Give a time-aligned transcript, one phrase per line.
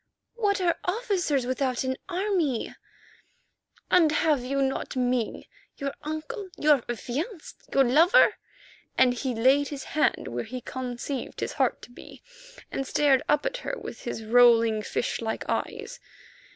[0.33, 2.73] "What are officers without an army?"
[3.91, 8.33] "And have you not me, your uncle, your affianced, your lover?"
[8.97, 12.23] and he laid his hand where he conceived his heart to be,
[12.71, 15.99] and stared up at her with his rolling, fish like eyes.